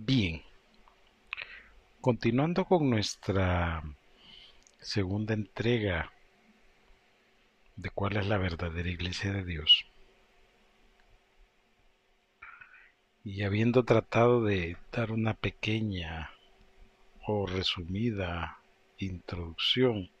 Bien, 0.00 0.44
continuando 2.00 2.64
con 2.66 2.88
nuestra 2.88 3.82
segunda 4.78 5.34
entrega 5.34 6.12
de 7.74 7.90
cuál 7.90 8.16
es 8.16 8.28
la 8.28 8.38
verdadera 8.38 8.88
iglesia 8.88 9.32
de 9.32 9.44
Dios. 9.44 9.86
Y 13.24 13.42
habiendo 13.42 13.84
tratado 13.84 14.44
de 14.44 14.76
dar 14.92 15.10
una 15.10 15.34
pequeña 15.34 16.30
o 17.26 17.46
resumida 17.46 18.60
introducción 18.98 20.12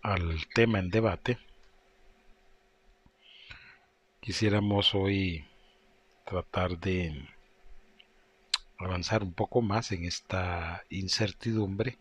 al 0.00 0.46
tema 0.54 0.78
en 0.78 0.88
debate, 0.88 1.38
quisiéramos 4.20 4.94
hoy 4.94 5.44
tratar 6.26 6.78
de 6.78 7.26
avanzar 8.78 9.22
un 9.22 9.32
poco 9.32 9.62
más 9.62 9.92
en 9.92 10.04
esta 10.04 10.84
incertidumbre 10.90 11.98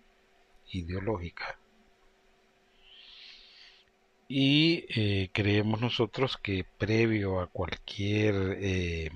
ideológica. 0.71 1.57
Y 4.27 4.85
eh, 4.89 5.29
creemos 5.31 5.79
nosotros 5.79 6.37
que 6.37 6.65
previo 6.77 7.39
a 7.39 7.47
cualquier 7.47 8.57
eh, 8.59 9.11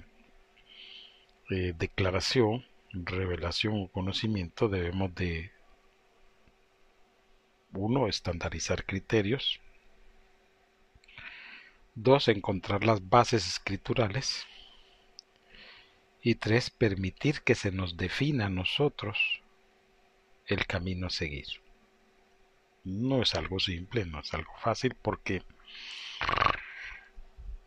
eh, 1.49 1.73
declaración, 1.77 2.63
revelación 2.93 3.73
o 3.83 3.87
conocimiento 3.87 4.69
debemos 4.69 5.13
de 5.15 5.51
uno 7.73 8.07
estandarizar 8.07 8.85
criterios. 8.85 9.59
Dos 11.95 12.27
encontrar 12.27 12.83
las 12.83 13.09
bases 13.09 13.47
escriturales 13.47 14.45
y 16.21 16.35
tres 16.35 16.69
permitir 16.69 17.41
que 17.41 17.55
se 17.55 17.71
nos 17.71 17.97
defina 17.97 18.47
a 18.47 18.49
nosotros 18.49 19.17
el 20.45 20.65
camino 20.65 21.07
a 21.07 21.11
seguir 21.11 21.47
no 22.83 23.21
es 23.21 23.35
algo 23.35 23.59
simple, 23.59 24.05
no 24.05 24.19
es 24.19 24.33
algo 24.33 24.51
fácil 24.57 24.95
porque 25.01 25.43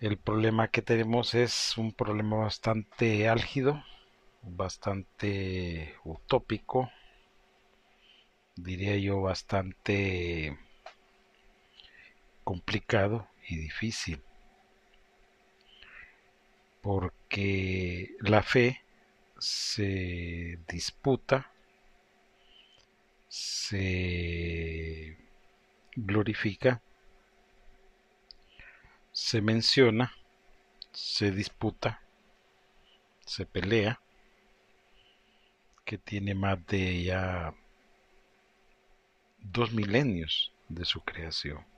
el 0.00 0.18
problema 0.18 0.68
que 0.68 0.82
tenemos 0.82 1.34
es 1.34 1.76
un 1.78 1.92
problema 1.92 2.36
bastante 2.36 3.28
álgido, 3.28 3.82
bastante 4.42 5.94
utópico, 6.04 6.90
diría 8.56 8.96
yo 8.96 9.20
bastante 9.20 10.58
complicado 12.42 13.28
y 13.48 13.56
difícil. 13.56 14.22
Porque 16.82 18.10
la 18.20 18.42
fe 18.42 18.82
se 19.38 20.58
disputa 20.68 21.52
se 23.32 25.16
glorifica, 25.96 26.82
se 29.10 29.40
menciona, 29.40 30.12
se 30.92 31.30
disputa, 31.30 32.02
se 33.24 33.46
pelea, 33.46 34.02
que 35.86 35.96
tiene 35.96 36.34
más 36.34 36.64
de 36.66 37.04
ya 37.04 37.54
dos 39.38 39.72
milenios 39.72 40.52
de 40.68 40.84
su 40.84 41.00
creación. 41.00 41.71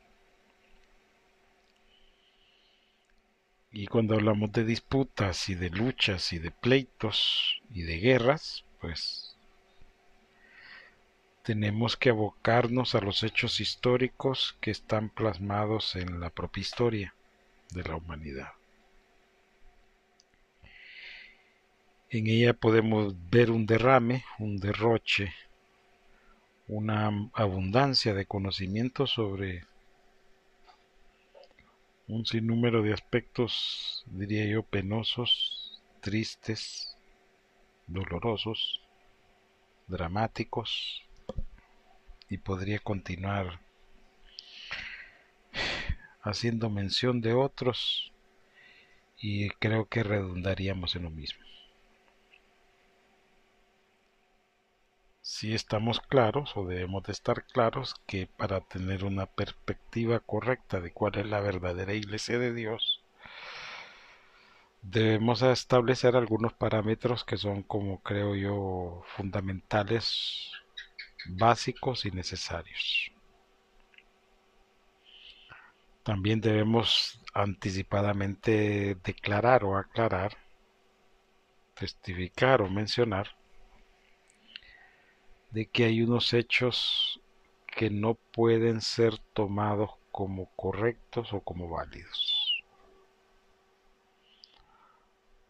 Y 3.76 3.88
cuando 3.88 4.14
hablamos 4.14 4.52
de 4.52 4.64
disputas 4.64 5.48
y 5.48 5.56
de 5.56 5.68
luchas 5.68 6.32
y 6.32 6.38
de 6.38 6.52
pleitos 6.52 7.60
y 7.72 7.82
de 7.82 7.98
guerras, 7.98 8.64
pues 8.80 9.36
tenemos 11.42 11.96
que 11.96 12.10
abocarnos 12.10 12.94
a 12.94 13.00
los 13.00 13.24
hechos 13.24 13.58
históricos 13.58 14.56
que 14.60 14.70
están 14.70 15.08
plasmados 15.08 15.96
en 15.96 16.20
la 16.20 16.30
propia 16.30 16.60
historia 16.60 17.14
de 17.72 17.82
la 17.82 17.96
humanidad. 17.96 18.52
En 22.10 22.28
ella 22.28 22.54
podemos 22.54 23.16
ver 23.28 23.50
un 23.50 23.66
derrame, 23.66 24.24
un 24.38 24.58
derroche, 24.58 25.34
una 26.68 27.10
abundancia 27.32 28.14
de 28.14 28.24
conocimiento 28.24 29.08
sobre 29.08 29.64
un 32.06 32.26
sinnúmero 32.26 32.82
de 32.82 32.92
aspectos, 32.92 34.04
diría 34.06 34.46
yo, 34.46 34.62
penosos, 34.62 35.82
tristes, 36.00 36.96
dolorosos, 37.86 38.82
dramáticos, 39.86 41.02
y 42.28 42.38
podría 42.38 42.78
continuar 42.78 43.60
haciendo 46.22 46.70
mención 46.70 47.20
de 47.20 47.34
otros 47.34 48.12
y 49.18 49.50
creo 49.50 49.86
que 49.86 50.02
redundaríamos 50.02 50.96
en 50.96 51.04
lo 51.04 51.10
mismo. 51.10 51.43
Si 55.36 55.52
estamos 55.52 55.98
claros 55.98 56.56
o 56.56 56.64
debemos 56.64 57.02
de 57.02 57.10
estar 57.10 57.44
claros 57.44 57.96
que 58.06 58.28
para 58.28 58.60
tener 58.60 59.04
una 59.04 59.26
perspectiva 59.26 60.20
correcta 60.20 60.80
de 60.80 60.92
cuál 60.92 61.18
es 61.18 61.26
la 61.26 61.40
verdadera 61.40 61.92
iglesia 61.92 62.38
de 62.38 62.54
Dios, 62.54 63.02
debemos 64.82 65.42
establecer 65.42 66.14
algunos 66.14 66.52
parámetros 66.52 67.24
que 67.24 67.36
son 67.36 67.64
como 67.64 68.00
creo 68.00 68.36
yo 68.36 69.02
fundamentales 69.16 70.52
básicos 71.26 72.06
y 72.06 72.12
necesarios. 72.12 73.10
También 76.04 76.40
debemos 76.40 77.20
anticipadamente 77.34 78.96
declarar 79.02 79.64
o 79.64 79.76
aclarar, 79.76 80.36
testificar 81.74 82.62
o 82.62 82.70
mencionar 82.70 83.34
de 85.54 85.66
que 85.66 85.84
hay 85.84 86.02
unos 86.02 86.32
hechos 86.34 87.20
que 87.66 87.88
no 87.88 88.14
pueden 88.32 88.80
ser 88.80 89.18
tomados 89.34 89.90
como 90.10 90.50
correctos 90.56 91.32
o 91.32 91.40
como 91.40 91.68
válidos. 91.68 92.62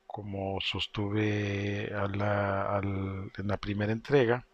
Como 0.07 0.61
sostuve 0.61 1.87
en 1.87 2.19
la 2.19 3.57
primera 3.59 3.93
entrega, 3.93 4.47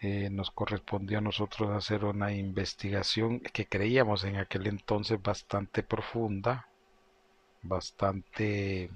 eh, 0.00 0.30
nos 0.30 0.50
correspondió 0.50 1.18
a 1.18 1.20
nosotros 1.20 1.70
hacer 1.76 2.06
una 2.06 2.32
investigación 2.32 3.40
que 3.40 3.66
creíamos 3.66 4.24
en 4.24 4.36
aquel 4.36 4.66
entonces 4.66 5.22
bastante 5.22 5.82
profunda, 5.82 6.68
bastante 7.60 8.90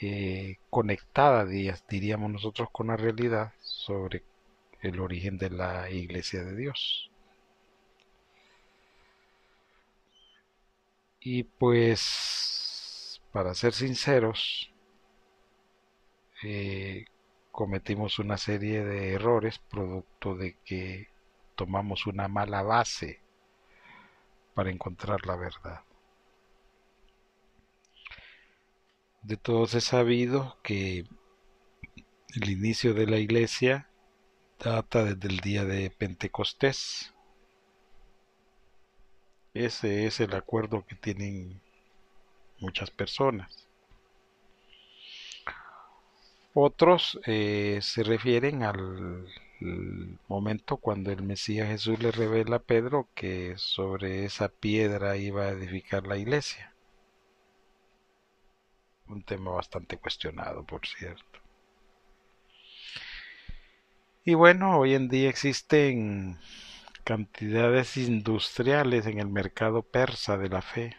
eh, 0.00 0.58
conectada, 0.70 1.44
diríamos 1.44 2.30
nosotros, 2.30 2.68
con 2.72 2.88
la 2.88 2.96
realidad 2.96 3.52
sobre 3.60 4.24
el 4.82 5.00
origen 5.00 5.38
de 5.38 5.50
la 5.50 5.90
iglesia 5.90 6.44
de 6.44 6.56
Dios. 6.56 7.10
Y 11.20 11.42
pues, 11.44 13.20
para 13.32 13.54
ser 13.54 13.72
sinceros, 13.72 14.70
eh, 16.42 17.06
cometimos 17.50 18.18
una 18.18 18.36
serie 18.38 18.84
de 18.84 19.14
errores 19.14 19.58
producto 19.58 20.36
de 20.36 20.56
que 20.64 21.08
tomamos 21.56 22.06
una 22.06 22.28
mala 22.28 22.62
base 22.62 23.20
para 24.54 24.70
encontrar 24.70 25.26
la 25.26 25.36
verdad. 25.36 25.80
De 29.26 29.36
todos 29.36 29.74
he 29.74 29.80
sabido 29.80 30.56
que 30.62 31.04
el 32.36 32.48
inicio 32.48 32.94
de 32.94 33.08
la 33.08 33.18
iglesia 33.18 33.90
data 34.60 35.02
desde 35.02 35.26
el 35.26 35.40
día 35.40 35.64
de 35.64 35.90
Pentecostés. 35.90 37.12
Ese 39.52 40.06
es 40.06 40.20
el 40.20 40.32
acuerdo 40.32 40.86
que 40.86 40.94
tienen 40.94 41.60
muchas 42.60 42.92
personas. 42.92 43.66
Otros 46.54 47.18
eh, 47.26 47.80
se 47.82 48.04
refieren 48.04 48.62
al 48.62 49.26
momento 50.28 50.76
cuando 50.76 51.10
el 51.10 51.22
Mesías 51.24 51.66
Jesús 51.66 51.98
le 51.98 52.12
revela 52.12 52.56
a 52.56 52.62
Pedro 52.62 53.08
que 53.16 53.54
sobre 53.56 54.24
esa 54.24 54.50
piedra 54.50 55.16
iba 55.16 55.46
a 55.46 55.50
edificar 55.50 56.06
la 56.06 56.16
iglesia. 56.16 56.75
Un 59.08 59.22
tema 59.22 59.52
bastante 59.52 59.96
cuestionado, 59.98 60.64
por 60.64 60.86
cierto. 60.86 61.40
Y 64.24 64.34
bueno, 64.34 64.78
hoy 64.78 64.94
en 64.94 65.08
día 65.08 65.30
existen 65.30 66.38
cantidades 67.04 67.96
industriales 67.96 69.06
en 69.06 69.20
el 69.20 69.28
mercado 69.28 69.82
persa 69.82 70.36
de 70.36 70.48
la 70.48 70.62
fe 70.62 70.96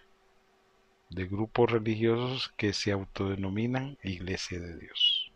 de 1.09 1.25
grupos 1.25 1.71
religiosos 1.71 2.53
que 2.55 2.71
se 2.71 2.93
autodenominan 2.93 3.97
Iglesia 4.03 4.59
de 4.59 4.77
Dios. 4.77 5.31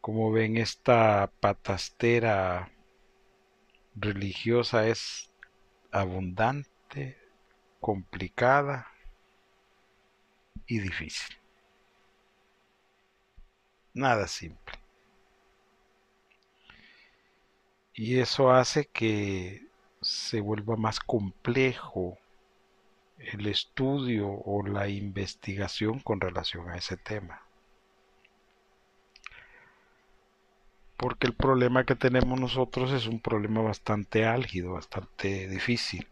Como 0.00 0.30
ven, 0.30 0.56
esta 0.56 1.32
patastera 1.40 2.70
religiosa 3.96 4.86
es 4.86 5.32
abundante, 5.90 7.18
complicada 7.80 8.93
y 10.66 10.78
difícil. 10.78 11.36
Nada 13.94 14.26
simple. 14.26 14.74
Y 17.94 18.18
eso 18.18 18.50
hace 18.50 18.86
que 18.86 19.66
se 20.00 20.40
vuelva 20.40 20.76
más 20.76 20.98
complejo 21.00 22.18
el 23.18 23.46
estudio 23.46 24.28
o 24.28 24.66
la 24.66 24.88
investigación 24.88 26.00
con 26.00 26.20
relación 26.20 26.68
a 26.70 26.76
ese 26.76 26.96
tema. 26.96 27.42
Porque 30.96 31.26
el 31.26 31.34
problema 31.34 31.84
que 31.84 31.94
tenemos 31.94 32.40
nosotros 32.40 32.92
es 32.92 33.06
un 33.06 33.20
problema 33.20 33.62
bastante 33.62 34.26
álgido, 34.26 34.72
bastante 34.72 35.48
difícil. 35.48 36.08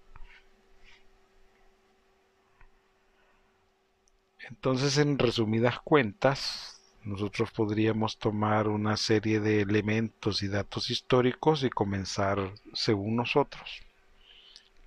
Entonces, 4.49 4.99
en 4.99 5.19
resumidas 5.19 5.81
cuentas, 5.81 6.81
nosotros 7.05 7.51
podríamos 7.51 8.19
tomar 8.19 8.69
una 8.69 8.97
serie 8.97 9.41
de 9.41 9.61
elementos 9.61 10.43
y 10.43 10.49
datos 10.49 10.91
históricos 10.91 11.65
y 11.65 11.71
comenzar, 11.71 12.53
según 12.75 13.17
nosotros, 13.17 13.81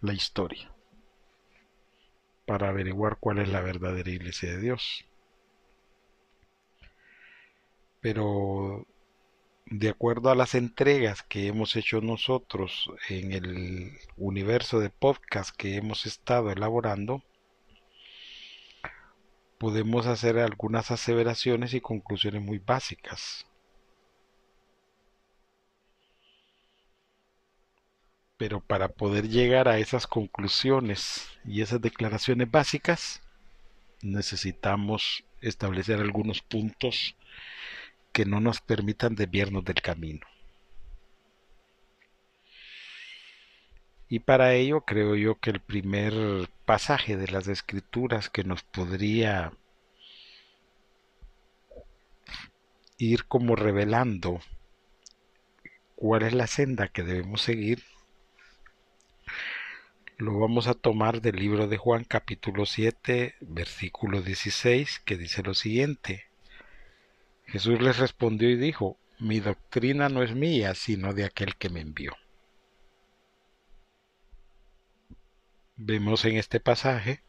la 0.01 0.13
historia 0.13 0.71
para 2.45 2.69
averiguar 2.69 3.17
cuál 3.19 3.39
es 3.39 3.49
la 3.49 3.61
verdadera 3.61 4.09
iglesia 4.09 4.51
de 4.51 4.59
Dios. 4.59 5.05
Pero 8.01 8.85
de 9.65 9.89
acuerdo 9.89 10.29
a 10.29 10.35
las 10.35 10.53
entregas 10.53 11.23
que 11.23 11.47
hemos 11.47 11.75
hecho 11.75 12.01
nosotros 12.01 12.91
en 13.09 13.31
el 13.31 13.97
universo 14.15 14.79
de 14.79 14.91
podcast 14.91 15.55
que 15.55 15.75
hemos 15.75 16.05
estado 16.05 16.51
elaborando, 16.51 17.23
podemos 19.57 20.05
hacer 20.07 20.37
algunas 20.39 20.91
aseveraciones 20.91 21.73
y 21.73 21.81
conclusiones 21.81 22.41
muy 22.41 22.59
básicas. 22.59 23.45
Pero 28.37 28.59
para 28.59 28.89
poder 28.89 29.29
llegar 29.29 29.67
a 29.67 29.79
esas 29.79 30.07
conclusiones 30.07 31.29
y 31.45 31.61
esas 31.61 31.81
declaraciones 31.81 32.51
básicas, 32.51 33.21
necesitamos 34.01 35.23
establecer 35.41 35.99
algunos 35.99 36.41
puntos 36.41 37.15
que 38.11 38.25
no 38.25 38.39
nos 38.41 38.61
permitan 38.61 39.15
desviarnos 39.15 39.63
del 39.63 39.81
camino. 39.81 40.25
Y 44.07 44.19
para 44.19 44.53
ello 44.53 44.81
creo 44.81 45.15
yo 45.15 45.39
que 45.39 45.49
el 45.49 45.59
primer 45.59 46.49
pasaje 46.65 47.17
de 47.17 47.27
las 47.27 47.47
escrituras 47.47 48.29
que 48.29 48.43
nos 48.43 48.63
podría 48.63 49.51
ir 52.97 53.25
como 53.25 53.55
revelando 53.55 54.39
cuál 55.95 56.23
es 56.23 56.33
la 56.33 56.47
senda 56.47 56.87
que 56.87 57.03
debemos 57.03 57.41
seguir, 57.41 57.83
lo 60.17 60.39
vamos 60.39 60.67
a 60.67 60.75
tomar 60.75 61.21
del 61.21 61.35
libro 61.35 61.67
de 61.67 61.77
Juan 61.77 62.05
capítulo 62.05 62.65
7 62.65 63.35
versículo 63.41 64.21
16 64.21 65.01
que 65.03 65.17
dice 65.17 65.43
lo 65.43 65.53
siguiente. 65.53 66.25
Jesús 67.47 67.81
les 67.81 67.97
respondió 67.97 68.49
y 68.49 68.55
dijo, 68.55 68.97
mi 69.19 69.39
doctrina 69.39 70.09
no 70.09 70.23
es 70.23 70.33
mía, 70.33 70.73
sino 70.73 71.13
de 71.13 71.25
aquel 71.25 71.55
que 71.55 71.69
me 71.69 71.81
envió. 71.81 72.15
Vemos 75.77 76.23
en 76.23 76.37
este 76.37 76.61
pasaje, 76.61 77.21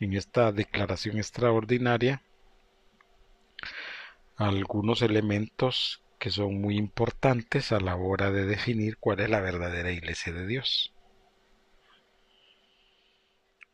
en 0.00 0.12
esta 0.14 0.50
declaración 0.50 1.18
extraordinaria, 1.18 2.20
algunos 4.34 5.02
elementos 5.02 6.02
que 6.18 6.30
son 6.30 6.60
muy 6.60 6.76
importantes 6.76 7.70
a 7.70 7.78
la 7.78 7.94
hora 7.94 8.32
de 8.32 8.44
definir 8.44 8.96
cuál 8.96 9.20
es 9.20 9.30
la 9.30 9.40
verdadera 9.40 9.92
iglesia 9.92 10.32
de 10.32 10.48
Dios. 10.48 10.92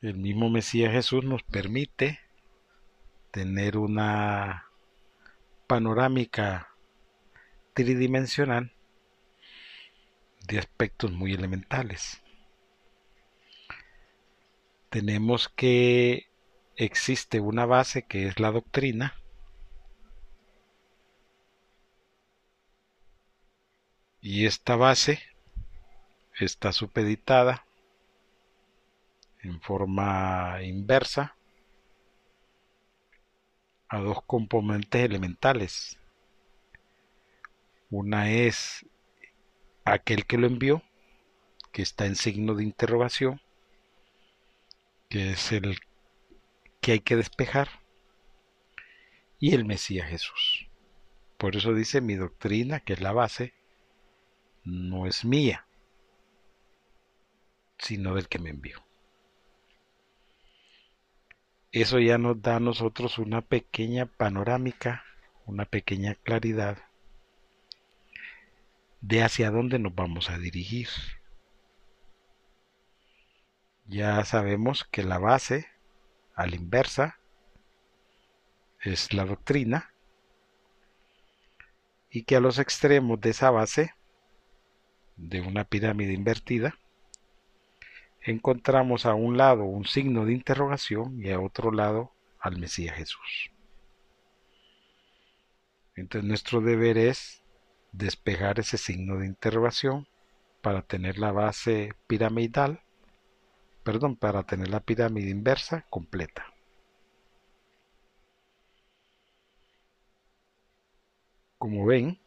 El 0.02 0.18
mismo 0.18 0.50
Mesías 0.50 0.92
Jesús 0.92 1.24
nos 1.24 1.42
permite 1.42 2.20
tener 3.30 3.78
una 3.78 4.66
panorámica 5.66 6.68
tridimensional 7.72 8.74
de 10.46 10.58
aspectos 10.58 11.12
muy 11.12 11.32
elementales 11.32 12.22
tenemos 14.90 15.48
que 15.48 16.28
existe 16.76 17.40
una 17.40 17.66
base 17.66 18.02
que 18.02 18.26
es 18.26 18.40
la 18.40 18.50
doctrina 18.50 19.14
y 24.20 24.46
esta 24.46 24.76
base 24.76 25.20
está 26.38 26.72
supeditada 26.72 27.66
en 29.42 29.60
forma 29.60 30.62
inversa 30.62 31.36
a 33.88 33.98
dos 34.00 34.22
componentes 34.24 35.02
elementales. 35.02 35.98
Una 37.90 38.30
es 38.30 38.86
aquel 39.84 40.26
que 40.26 40.36
lo 40.36 40.46
envió, 40.46 40.82
que 41.72 41.82
está 41.82 42.06
en 42.06 42.16
signo 42.16 42.54
de 42.54 42.64
interrogación, 42.64 43.40
que 45.08 45.30
es 45.30 45.52
el 45.52 45.78
que 46.80 46.92
hay 46.92 47.00
que 47.00 47.16
despejar, 47.16 47.68
y 49.38 49.54
el 49.54 49.64
Mesías 49.64 50.08
Jesús. 50.08 50.68
Por 51.36 51.56
eso 51.56 51.72
dice 51.72 52.00
mi 52.00 52.14
doctrina, 52.16 52.80
que 52.80 52.94
es 52.94 53.00
la 53.00 53.12
base, 53.12 53.54
no 54.64 55.06
es 55.06 55.24
mía, 55.24 55.66
sino 57.78 58.14
del 58.14 58.28
que 58.28 58.38
me 58.38 58.50
envió. 58.50 58.84
Eso 61.70 61.98
ya 62.00 62.18
nos 62.18 62.40
da 62.42 62.56
a 62.56 62.60
nosotros 62.60 63.18
una 63.18 63.42
pequeña 63.42 64.06
panorámica, 64.06 65.04
una 65.46 65.64
pequeña 65.64 66.14
claridad 66.14 66.78
de 69.00 69.22
hacia 69.22 69.50
dónde 69.50 69.78
nos 69.78 69.94
vamos 69.94 70.30
a 70.30 70.38
dirigir. 70.38 70.88
Ya 73.88 74.22
sabemos 74.26 74.84
que 74.84 75.02
la 75.02 75.18
base, 75.18 75.66
a 76.34 76.46
la 76.46 76.56
inversa, 76.56 77.18
es 78.82 79.14
la 79.14 79.24
doctrina 79.24 79.94
y 82.10 82.24
que 82.24 82.36
a 82.36 82.40
los 82.40 82.58
extremos 82.58 83.18
de 83.18 83.30
esa 83.30 83.50
base, 83.50 83.94
de 85.16 85.40
una 85.40 85.64
pirámide 85.64 86.12
invertida, 86.12 86.78
encontramos 88.20 89.06
a 89.06 89.14
un 89.14 89.38
lado 89.38 89.64
un 89.64 89.86
signo 89.86 90.26
de 90.26 90.34
interrogación 90.34 91.18
y 91.18 91.30
a 91.30 91.40
otro 91.40 91.72
lado 91.72 92.12
al 92.40 92.58
Mesías 92.58 92.94
Jesús. 92.94 93.50
Entonces 95.96 96.28
nuestro 96.28 96.60
deber 96.60 96.98
es 96.98 97.42
despejar 97.92 98.60
ese 98.60 98.76
signo 98.76 99.16
de 99.16 99.26
interrogación 99.26 100.06
para 100.60 100.82
tener 100.82 101.16
la 101.16 101.32
base 101.32 101.94
piramidal 102.06 102.82
perdón, 103.88 104.16
para 104.16 104.42
tener 104.42 104.68
la 104.68 104.80
pirámide 104.80 105.30
inversa 105.30 105.86
completa. 105.88 106.44
Como 111.56 111.86
ven, 111.86 112.18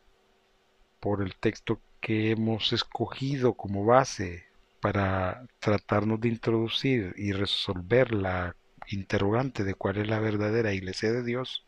por 0.99 1.21
el 1.21 1.35
texto 1.35 1.79
que 1.99 2.31
hemos 2.31 2.73
escogido 2.73 3.53
como 3.53 3.85
base 3.85 4.45
para 4.81 5.45
tratarnos 5.59 6.19
de 6.19 6.29
introducir 6.29 7.13
y 7.15 7.31
resolver 7.31 8.11
la 8.11 8.55
interrogante 8.87 9.63
de 9.63 9.75
cuál 9.75 9.97
es 9.97 10.07
la 10.07 10.17
verdadera 10.17 10.73
iglesia 10.73 11.11
de 11.11 11.23
Dios, 11.23 11.67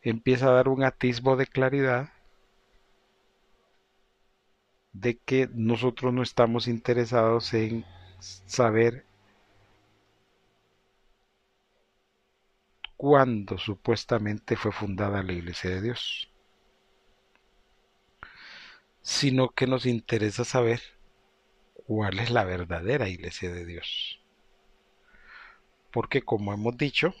empieza 0.00 0.46
a 0.46 0.52
dar 0.52 0.68
un 0.68 0.84
atisbo 0.84 1.34
de 1.34 1.48
claridad 1.48 2.10
de 4.92 5.18
que 5.18 5.48
nosotros 5.52 6.12
no 6.12 6.22
estamos 6.22 6.68
interesados 6.68 7.54
en 7.54 7.84
saber 8.18 9.06
cuándo 12.96 13.58
supuestamente 13.58 14.56
fue 14.56 14.72
fundada 14.72 15.22
la 15.22 15.32
Iglesia 15.32 15.70
de 15.70 15.80
Dios, 15.80 16.30
sino 19.02 19.50
que 19.50 19.66
nos 19.66 19.86
interesa 19.86 20.44
saber 20.44 20.80
cuál 21.86 22.18
es 22.18 22.30
la 22.30 22.44
verdadera 22.44 23.08
iglesia 23.08 23.50
de 23.50 23.64
Dios. 23.64 24.20
Porque 25.90 26.22
como 26.22 26.52
hemos 26.52 26.76
dicho, 26.76 27.14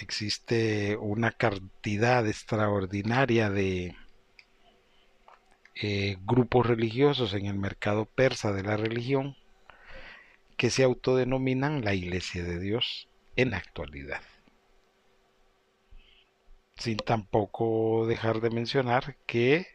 existe 0.00 0.96
una 0.96 1.30
cantidad 1.32 2.26
extraordinaria 2.26 3.50
de 3.50 3.94
eh, 5.76 6.16
grupos 6.24 6.66
religiosos 6.66 7.34
en 7.34 7.46
el 7.46 7.58
mercado 7.58 8.04
persa 8.04 8.52
de 8.52 8.62
la 8.62 8.76
religión 8.76 9.36
que 10.56 10.70
se 10.70 10.84
autodenominan 10.84 11.84
la 11.84 11.94
Iglesia 11.94 12.44
de 12.44 12.60
Dios 12.60 13.08
en 13.36 13.50
la 13.50 13.56
actualidad. 13.56 14.22
Sin 16.76 16.96
tampoco 16.96 18.06
dejar 18.06 18.40
de 18.40 18.50
mencionar 18.50 19.16
que 19.26 19.66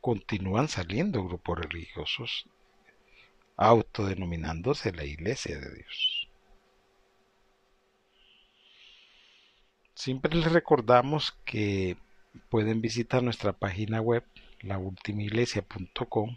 continúan 0.00 0.68
saliendo 0.68 1.24
grupos 1.24 1.58
religiosos 1.58 2.48
autodenominándose 3.56 4.92
la 4.92 5.04
Iglesia 5.04 5.58
de 5.60 5.74
Dios. 5.74 6.28
Siempre 9.94 10.34
les 10.34 10.50
recordamos 10.50 11.38
que 11.44 11.96
pueden 12.48 12.80
visitar 12.80 13.22
nuestra 13.22 13.52
página 13.52 14.00
web 14.00 14.24
laultimaiglesia.com. 14.60 16.36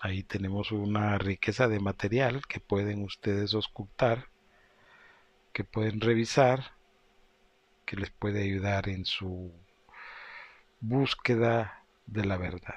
Ahí 0.00 0.22
tenemos 0.22 0.72
una 0.72 1.18
riqueza 1.18 1.68
de 1.68 1.80
material 1.80 2.46
que 2.46 2.60
pueden 2.60 3.02
ustedes 3.02 3.54
ocultar, 3.54 4.26
que 5.52 5.64
pueden 5.64 6.00
revisar, 6.00 6.72
que 7.84 7.96
les 7.96 8.10
puede 8.10 8.42
ayudar 8.42 8.88
en 8.88 9.04
su 9.04 9.52
búsqueda 10.80 11.84
de 12.06 12.24
la 12.24 12.36
verdad. 12.36 12.76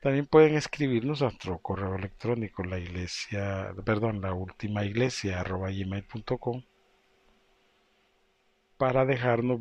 También 0.00 0.26
pueden 0.26 0.56
escribirnos 0.56 1.20
a 1.20 1.26
nuestro 1.26 1.58
correo 1.58 1.94
electrónico, 1.94 2.64
la 2.64 2.78
iglesia, 2.78 3.74
perdón, 3.84 4.22
la 4.22 4.32
última 4.32 4.84
iglesia 4.84 5.42
gmail.com 5.42 6.62
para 8.80 9.04
dejarnos 9.04 9.60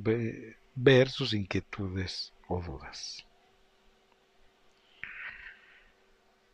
ver 0.75 1.09
sus 1.09 1.33
inquietudes 1.33 2.31
o 2.47 2.61
dudas. 2.61 3.25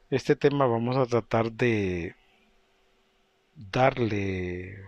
Este 0.09 0.35
tema 0.35 0.65
vamos 0.65 0.97
a 0.97 1.05
tratar 1.05 1.51
de 1.51 2.15
darle 3.55 4.83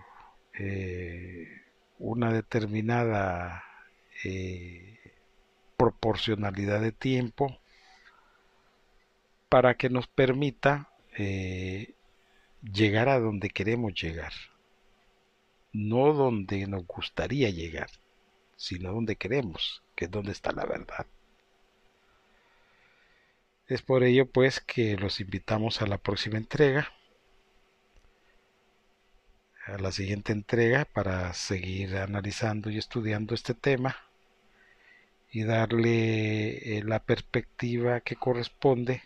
eh, 0.57 1.61
una 1.99 2.33
determinada 2.33 3.63
eh, 4.23 4.97
proporcionalidad 5.77 6.81
de 6.81 6.93
tiempo 6.93 7.59
para 9.49 9.75
que 9.75 9.91
nos 9.91 10.07
permita 10.07 10.89
eh, 11.15 11.93
llegar 12.63 13.07
a 13.07 13.19
donde 13.19 13.51
queremos 13.51 13.93
llegar 13.93 14.33
no 15.73 16.13
donde 16.13 16.67
nos 16.67 16.85
gustaría 16.85 17.49
llegar, 17.49 17.89
sino 18.55 18.93
donde 18.93 19.15
queremos, 19.15 19.83
que 19.95 20.05
es 20.05 20.11
donde 20.11 20.31
está 20.31 20.51
la 20.51 20.65
verdad. 20.65 21.05
Es 23.67 23.81
por 23.81 24.03
ello 24.03 24.25
pues 24.29 24.61
que 24.61 24.95
los 24.95 25.19
invitamos 25.19 25.81
a 25.81 25.87
la 25.87 25.97
próxima 25.97 26.37
entrega, 26.37 26.91
a 29.65 29.77
la 29.77 29.91
siguiente 29.91 30.31
entrega 30.31 30.85
para 30.85 31.33
seguir 31.33 31.97
analizando 31.97 32.69
y 32.69 32.77
estudiando 32.77 33.35
este 33.35 33.53
tema 33.53 33.97
y 35.29 35.43
darle 35.43 36.77
eh, 36.77 36.83
la 36.83 36.99
perspectiva 37.03 37.99
que 37.99 38.15
corresponde 38.15 39.03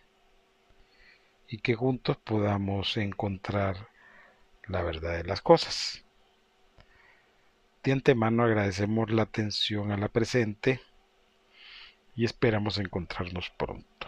y 1.47 1.57
que 1.57 1.73
juntos 1.73 2.17
podamos 2.17 2.95
encontrar 2.97 3.89
la 4.67 4.83
verdad 4.83 5.17
de 5.17 5.23
las 5.23 5.41
cosas. 5.41 6.05
De 7.83 7.91
antemano 7.91 8.43
agradecemos 8.43 9.09
la 9.09 9.23
atención 9.23 9.91
a 9.91 9.97
la 9.97 10.07
presente 10.07 10.81
y 12.15 12.25
esperamos 12.25 12.77
encontrarnos 12.77 13.49
pronto. 13.57 14.07